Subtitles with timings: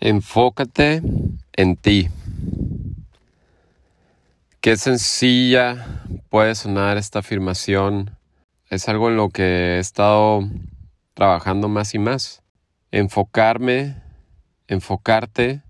[0.00, 1.02] Enfócate
[1.54, 2.08] en ti.
[4.60, 8.16] Qué sencilla puede sonar esta afirmación.
[8.70, 10.48] Es algo en lo que he estado
[11.14, 12.44] trabajando más y más.
[12.92, 13.96] Enfocarme,
[14.68, 15.62] enfocarte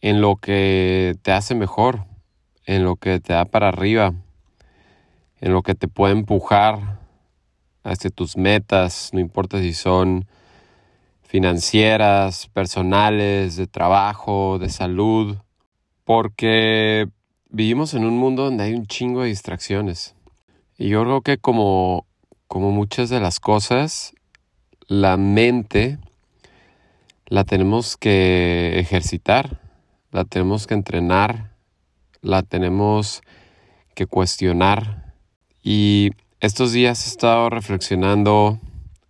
[0.00, 2.04] en lo que te hace mejor,
[2.66, 4.14] en lo que te da para arriba,
[5.40, 7.00] en lo que te puede empujar
[7.82, 10.28] hacia tus metas, no importa si son
[11.32, 15.38] financieras, personales, de trabajo, de salud,
[16.04, 17.08] porque
[17.48, 20.14] vivimos en un mundo donde hay un chingo de distracciones.
[20.76, 22.04] Y yo creo que como,
[22.48, 24.12] como muchas de las cosas,
[24.88, 25.96] la mente
[27.28, 29.58] la tenemos que ejercitar,
[30.10, 31.54] la tenemos que entrenar,
[32.20, 33.22] la tenemos
[33.94, 35.14] que cuestionar.
[35.62, 36.10] Y
[36.40, 38.60] estos días he estado reflexionando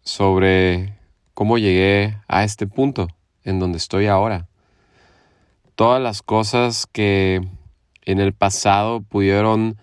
[0.04, 1.01] sobre
[1.34, 3.08] cómo llegué a este punto
[3.44, 4.48] en donde estoy ahora.
[5.74, 7.40] Todas las cosas que
[8.04, 9.78] en el pasado pudieron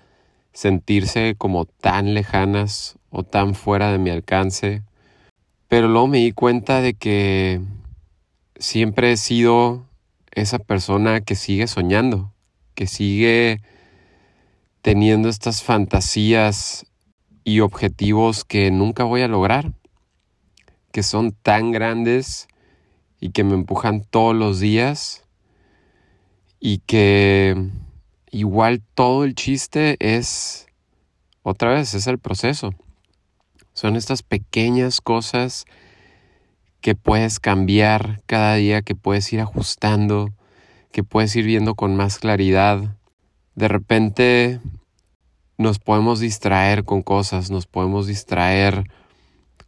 [0.54, 4.84] sentirse como tan lejanas o tan fuera de mi alcance,
[5.68, 7.62] pero luego me di cuenta de que
[8.58, 9.86] siempre he sido
[10.32, 12.34] esa persona que sigue soñando,
[12.76, 13.62] que sigue
[14.82, 16.86] teniendo estas fantasías
[17.44, 19.72] y objetivos que nunca voy a lograr,
[21.00, 22.50] que son tan grandes
[23.22, 25.24] y que me empujan todos los días
[26.60, 27.70] y que
[28.32, 30.68] igual todo el chiste es,
[31.42, 32.74] otra vez, es el proceso.
[33.72, 35.64] Son estas pequeñas cosas
[36.82, 40.34] que puedes cambiar cada día, que puedes ir ajustando,
[40.92, 42.98] que puedes ir viendo con más claridad.
[43.56, 44.60] De repente
[45.58, 48.84] nos podemos distraer con cosas, nos podemos distraer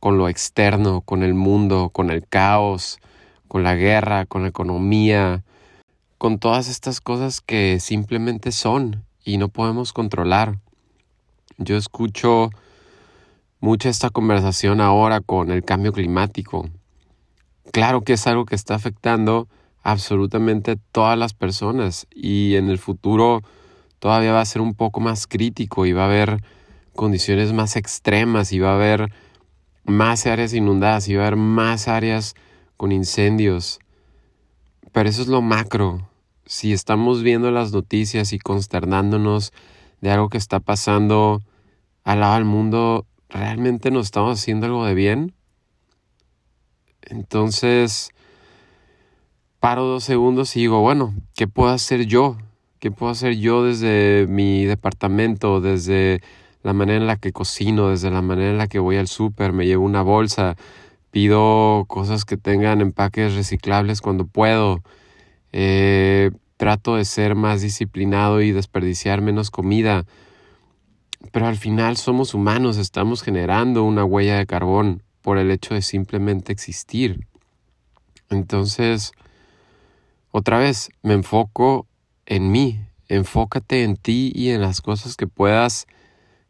[0.02, 3.00] con lo externo, con el mundo, con el caos,
[3.48, 5.44] con la guerra, con la economía,
[6.18, 10.60] con todas estas cosas que simplemente son y no podemos controlar.
[11.58, 12.50] Yo escucho
[13.62, 16.66] mucha esta conversación ahora con el cambio climático
[17.72, 19.48] claro que es algo que está afectando
[19.84, 23.42] absolutamente todas las personas y en el futuro
[24.00, 26.44] todavía va a ser un poco más crítico y va a haber
[26.96, 29.12] condiciones más extremas y va a haber
[29.84, 32.36] más áreas inundadas va a haber más áreas
[32.78, 33.80] con incendios.
[34.92, 36.10] Pero eso es lo macro.
[36.46, 39.54] Si estamos viendo las noticias y consternándonos
[40.02, 41.42] de algo que está pasando
[42.04, 45.34] al lado del mundo, ¿realmente nos estamos haciendo algo de bien?
[47.04, 48.10] Entonces,
[49.60, 52.38] paro dos segundos y digo, bueno, ¿qué puedo hacer yo?
[52.80, 56.22] ¿Qué puedo hacer yo desde mi departamento, desde
[56.64, 59.54] la manera en la que cocino, desde la manera en la que voy al súper,
[59.54, 60.56] me llevo una bolsa,
[61.12, 64.82] pido cosas que tengan empaques reciclables cuando puedo,
[65.52, 70.06] eh, trato de ser más disciplinado y desperdiciar menos comida,
[71.32, 75.82] pero al final somos humanos, estamos generando una huella de carbón por el hecho de
[75.82, 77.28] simplemente existir.
[78.30, 79.12] Entonces,
[80.32, 81.88] otra vez, me enfoco
[82.26, 85.88] en mí, enfócate en ti y en las cosas que puedas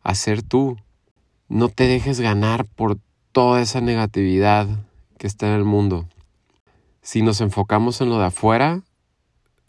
[0.04, 0.78] hacer tú.
[1.48, 2.98] No te dejes ganar por
[3.32, 4.68] toda esa negatividad
[5.18, 6.08] que está en el mundo.
[7.02, 8.82] Si nos enfocamos en lo de afuera,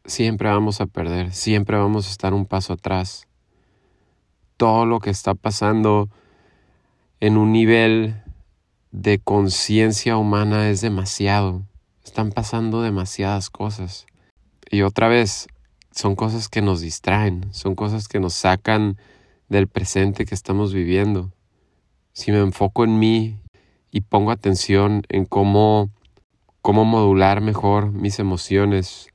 [0.04, 3.26] siempre vamos a perder, siempre vamos a estar un paso atrás.
[4.56, 6.08] Todo lo que está pasando
[7.20, 8.22] en un nivel
[8.90, 11.62] de conciencia humana es demasiado.
[12.04, 14.06] Están pasando demasiadas cosas.
[14.70, 15.48] Y otra vez,
[15.90, 18.98] son cosas que nos distraen, son cosas que nos sacan
[19.52, 21.30] del presente que estamos viviendo.
[22.12, 23.38] Si me enfoco en mí
[23.90, 25.90] y pongo atención en cómo,
[26.62, 29.08] cómo modular mejor mis emociones,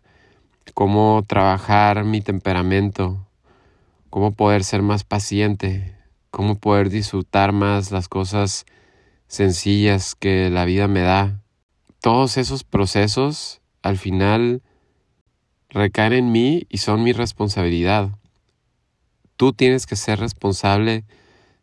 [0.73, 3.27] cómo trabajar mi temperamento,
[4.09, 5.95] cómo poder ser más paciente,
[6.29, 8.65] cómo poder disfrutar más las cosas
[9.27, 11.41] sencillas que la vida me da,
[11.99, 14.61] todos esos procesos al final
[15.69, 18.11] recaen en mí y son mi responsabilidad.
[19.37, 21.05] Tú tienes que ser responsable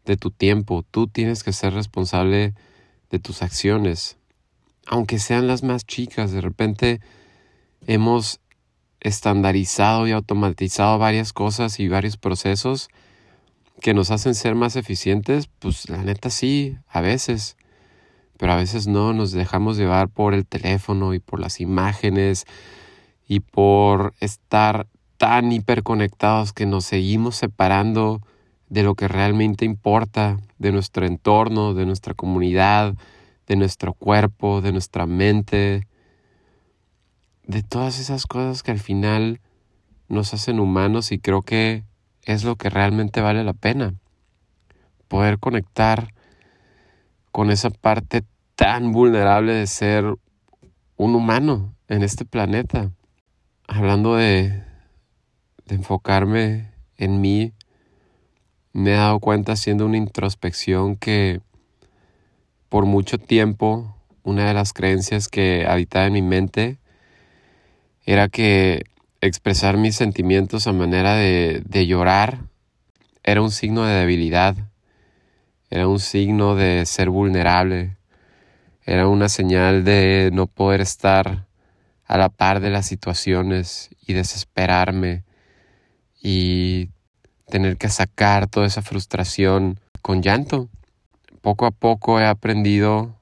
[0.05, 2.55] de tu tiempo, tú tienes que ser responsable
[3.11, 4.17] de tus acciones,
[4.87, 6.31] aunque sean las más chicas.
[6.32, 7.00] De repente
[7.87, 8.41] hemos
[9.00, 12.88] estandarizado y automatizado varias cosas y varios procesos
[13.81, 17.56] que nos hacen ser más eficientes, pues la neta sí, a veces.
[18.38, 22.47] Pero a veces no, nos dejamos llevar por el teléfono y por las imágenes
[23.29, 28.20] y por estar tan hiperconectados que nos seguimos separando
[28.69, 32.94] de lo que realmente importa, de nuestro entorno, de nuestra comunidad,
[33.46, 35.87] de nuestro cuerpo, de nuestra mente.
[37.46, 39.38] de todas esas cosas que al final
[40.08, 41.84] nos hacen humanos y creo que
[42.22, 43.94] es lo que realmente vale la pena.
[45.08, 46.14] Poder conectar
[47.32, 48.25] con esa parte
[48.55, 50.05] tan vulnerable de ser
[50.96, 52.90] un humano en este planeta.
[53.69, 54.63] Hablando de,
[55.66, 57.52] de enfocarme en mí,
[58.72, 61.40] me he dado cuenta haciendo una introspección que
[62.69, 66.78] por mucho tiempo una de las creencias que habitaba en mi mente
[68.05, 68.84] era que
[69.20, 72.40] expresar mis sentimientos a manera de, de llorar
[73.26, 74.55] era un signo de debilidad,
[75.70, 77.96] era un signo de ser vulnerable,
[78.84, 81.46] era una señal de no poder estar
[82.05, 85.24] a la par de las situaciones y desesperarme
[86.25, 86.88] y
[87.50, 90.71] tener que sacar toda esa frustración con llanto.
[91.43, 93.15] Poco a poco he aprendido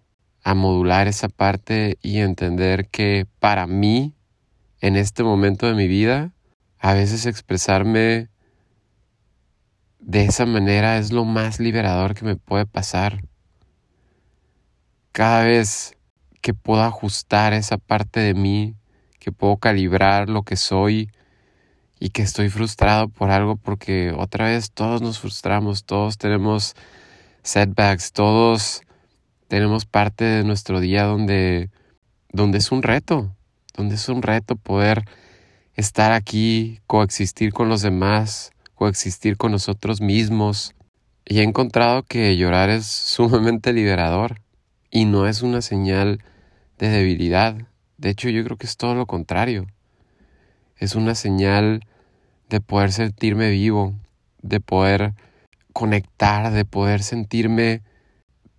[0.44, 4.14] a modular esa parte y entender que para mí,
[4.80, 6.30] en este momento de mi vida,
[6.78, 8.28] a veces expresarme
[9.98, 13.24] de esa manera es lo más liberador que me puede pasar.
[15.10, 15.96] Cada vez
[16.40, 18.76] que puedo ajustar esa parte de mí,
[19.18, 21.10] que puedo calibrar lo que soy
[22.04, 26.74] y que estoy frustrado por algo porque otra vez todos nos frustramos, todos tenemos
[27.44, 28.82] setbacks, todos
[29.46, 31.70] tenemos parte de nuestro día donde,
[32.32, 33.32] donde es un reto,
[33.76, 35.04] donde es un reto poder
[35.76, 40.74] estar aquí, coexistir con los demás, coexistir con nosotros mismos.
[41.24, 44.40] Y he encontrado que llorar es sumamente liberador
[44.90, 46.18] y no es una señal
[46.78, 47.68] de debilidad.
[47.96, 49.68] De hecho, yo creo que es todo lo contrario.
[50.76, 51.84] Es una señal
[52.52, 53.94] de poder sentirme vivo,
[54.42, 55.14] de poder
[55.72, 57.80] conectar, de poder sentirme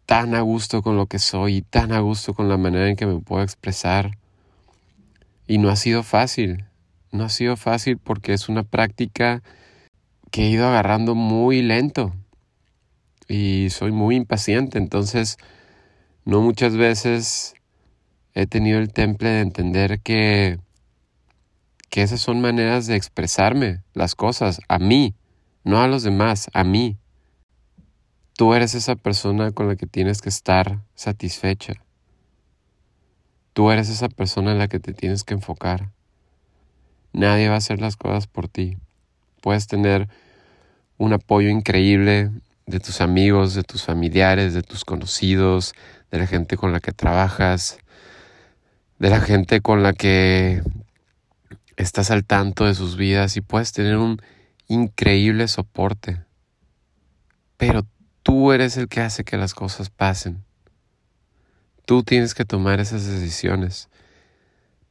[0.07, 3.05] tan a gusto con lo que soy tan a gusto con la manera en que
[3.05, 4.17] me puedo expresar.
[5.45, 6.65] Y no ha sido fácil,
[7.11, 9.43] no ha sido fácil porque es una práctica
[10.31, 12.15] que he ido agarrando muy lento
[13.27, 15.37] y soy muy impaciente, entonces
[16.25, 17.53] no muchas veces
[18.33, 20.57] he tenido el temple de entender que,
[21.93, 25.13] que esas son maneras de expresarme las cosas a mí,
[25.63, 26.97] no a los demás, a mí.
[28.35, 31.73] Tú eres esa persona con la que tienes que estar satisfecha.
[33.53, 35.91] Tú eres esa persona en la que te tienes que enfocar.
[37.11, 38.75] Nadie va a hacer las cosas por ti.
[39.39, 40.09] Puedes tener
[40.97, 42.31] un apoyo increíble
[42.65, 45.75] de tus amigos, de tus familiares, de tus conocidos,
[46.09, 47.77] de la gente con la que trabajas,
[48.97, 50.63] de la gente con la que
[51.77, 54.21] estás al tanto de sus vidas y puedes tener un
[54.67, 56.23] increíble soporte.
[57.57, 57.85] Pero
[58.23, 60.45] Tú eres el que hace que las cosas pasen.
[61.85, 63.89] Tú tienes que tomar esas decisiones.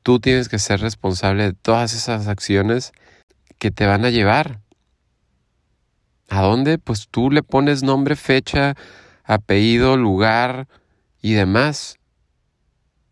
[0.03, 2.93] Tú tienes que ser responsable de todas esas acciones
[3.59, 4.61] que te van a llevar.
[6.29, 6.77] ¿A dónde?
[6.77, 8.75] Pues tú le pones nombre, fecha,
[9.25, 10.69] apellido, lugar
[11.23, 11.99] y demás.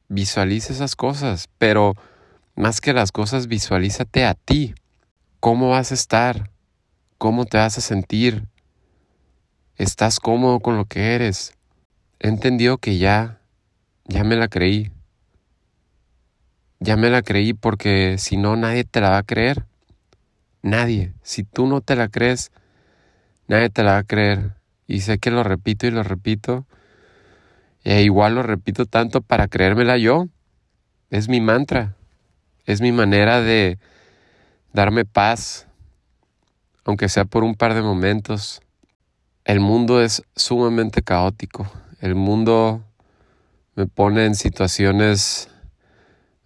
[0.08, 1.94] Visualiza esas cosas, pero
[2.56, 4.74] más que las cosas, visualízate a ti.
[5.40, 6.50] ¿Cómo vas a estar?
[7.18, 8.46] ¿Cómo te vas a sentir?
[9.82, 11.54] estás cómodo con lo que eres.
[12.18, 13.40] He entendido que ya,
[14.04, 14.92] ya me la creí.
[16.80, 19.64] Ya me la creí porque si no nadie te la va a creer.
[20.60, 21.14] Nadie.
[21.22, 22.52] Si tú no te la crees,
[23.48, 24.52] nadie te la va a creer.
[24.86, 26.66] Y sé que lo repito y lo repito.
[27.82, 30.26] E igual lo repito tanto para creérmela yo.
[31.08, 31.96] Es mi mantra.
[32.70, 33.80] Es mi manera de
[34.72, 35.66] darme paz,
[36.84, 38.62] aunque sea por un par de momentos
[39.44, 41.68] el mundo es sumamente caótico.
[42.00, 42.84] El mundo
[43.74, 45.48] me pone en situaciones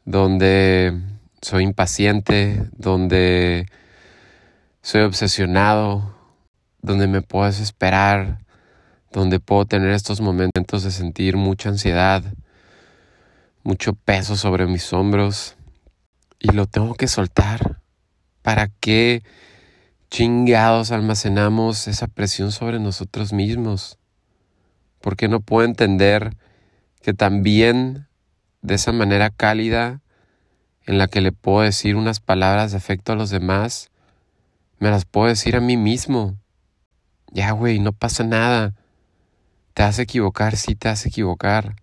[0.06, 0.98] donde
[1.42, 3.66] soy impaciente, donde
[4.80, 6.16] soy obsesionado,
[6.80, 8.38] donde me puedo desesperar,
[9.12, 12.24] donde puedo tener estos momentos de sentir mucha ansiedad,
[13.62, 15.56] mucho peso sobre mis hombros
[16.44, 17.80] y lo tengo que soltar.
[18.42, 19.22] ¿Para qué?
[20.10, 23.98] chingados almacenamos esa presión sobre nosotros mismos?
[25.00, 26.36] Porque no puedo entender
[27.00, 28.06] que también
[28.60, 30.02] de esa manera cálida
[30.86, 33.90] en la que le puedo decir unas palabras de afecto a los demás,
[34.78, 36.38] me las puedo decir a mí mismo.
[37.32, 38.74] Ya, güey, no pasa nada.
[39.72, 41.74] Te vas a equivocar, sí te vas a equivocar.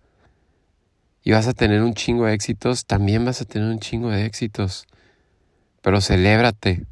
[1.22, 4.26] Y vas a tener un chingo de éxitos, también vas a tener un chingo de
[4.26, 4.86] éxitos.
[5.80, 6.84] Pero celébrate.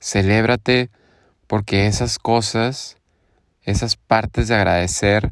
[0.00, 0.90] Celébrate
[1.46, 2.96] porque esas cosas,
[3.62, 5.30] esas partes de agradecer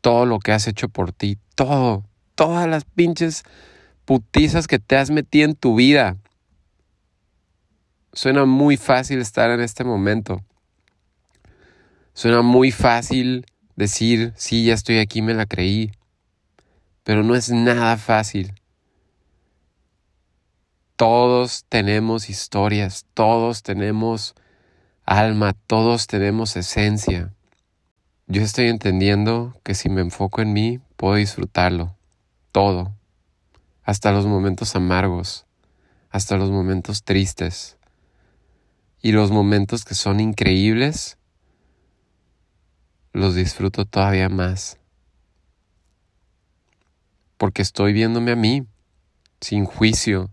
[0.00, 3.42] todo lo que has hecho por ti, todo, todas las pinches
[4.04, 6.16] putizas que te has metido en tu vida.
[8.12, 10.42] Suena muy fácil estar en este momento.
[12.14, 13.44] Suena muy fácil
[13.74, 15.92] decir, sí, ya estoy aquí, me la creí.
[17.06, 18.60] Pero no es nada fácil.
[20.96, 24.34] Todos tenemos historias, todos tenemos
[25.04, 27.32] alma, todos tenemos esencia.
[28.26, 31.94] Yo estoy entendiendo que si me enfoco en mí, puedo disfrutarlo,
[32.50, 32.92] todo,
[33.84, 35.46] hasta los momentos amargos,
[36.10, 37.78] hasta los momentos tristes.
[39.00, 41.18] Y los momentos que son increíbles,
[43.12, 44.80] los disfruto todavía más.
[47.36, 48.66] Porque estoy viéndome a mí,
[49.40, 50.30] sin juicio,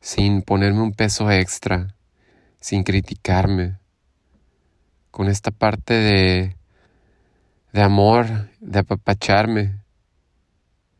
[0.00, 1.94] sin ponerme un peso extra,
[2.60, 3.78] sin criticarme,
[5.10, 6.56] con esta parte de
[7.72, 9.78] de amor, de apapacharme,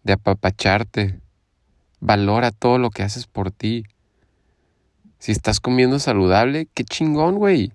[0.03, 1.21] de apapacharte.
[2.01, 3.85] Valora todo lo que haces por ti.
[5.19, 7.73] Si estás comiendo saludable, qué chingón, güey.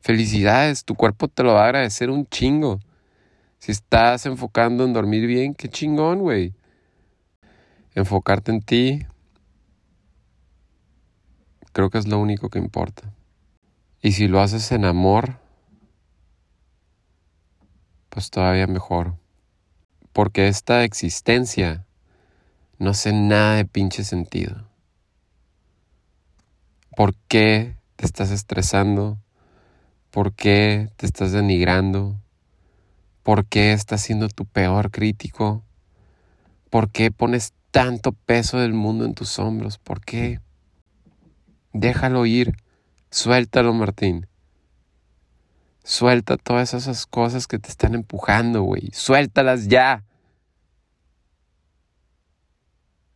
[0.00, 2.80] Felicidades, tu cuerpo te lo va a agradecer un chingo.
[3.64, 6.52] Si estás enfocando en dormir bien, qué chingón, güey.
[7.94, 9.06] Enfocarte en ti,
[11.72, 13.10] creo que es lo único que importa.
[14.02, 15.38] Y si lo haces en amor,
[18.10, 19.16] pues todavía mejor.
[20.12, 21.86] Porque esta existencia
[22.78, 24.68] no hace nada de pinche sentido.
[26.94, 29.16] ¿Por qué te estás estresando?
[30.10, 32.20] ¿Por qué te estás denigrando?
[33.24, 35.64] ¿Por qué estás siendo tu peor crítico?
[36.68, 39.78] ¿Por qué pones tanto peso del mundo en tus hombros?
[39.78, 40.40] ¿Por qué?
[41.72, 42.54] Déjalo ir.
[43.10, 44.28] Suéltalo, Martín.
[45.84, 48.90] Suelta todas esas cosas que te están empujando, güey.
[48.92, 50.04] Suéltalas ya.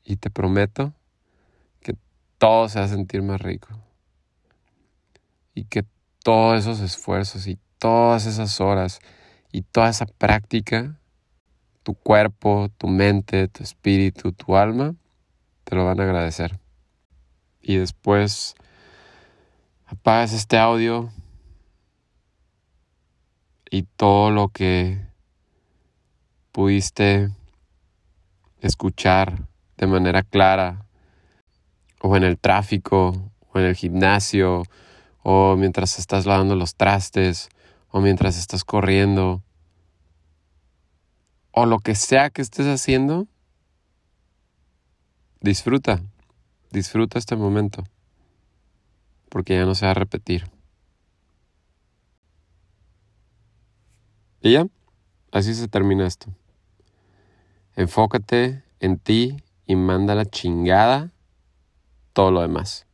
[0.05, 0.95] Y te prometo
[1.81, 1.95] que
[2.39, 3.69] todo se va a sentir más rico.
[5.55, 5.85] Y que
[6.23, 9.01] todos esos esfuerzos y todas esas horas
[9.53, 10.99] y toda esa práctica,
[11.83, 14.95] tu cuerpo, tu mente, tu espíritu, tu alma,
[15.65, 16.59] te lo van a agradecer.
[17.61, 18.55] Y después
[19.87, 21.11] apagas este audio
[23.71, 24.99] y todo lo que
[26.53, 27.31] pudiste
[28.61, 30.85] escuchar de manera clara,
[32.01, 34.65] o en el tráfico, o en el gimnasio,
[35.23, 37.49] o mientras estás lavando los trastes,
[37.91, 39.43] o mientras estás corriendo,
[41.53, 43.27] o lo que sea que estés haciendo,
[45.41, 46.01] disfruta,
[46.71, 47.85] disfruta este momento,
[49.29, 50.51] porque ya no se va a repetir.
[54.41, 54.67] Y ya,
[55.33, 56.29] así se termina esto.
[57.77, 61.13] Enfócate en ti y manda la chingada
[62.13, 62.88] todo lo demás.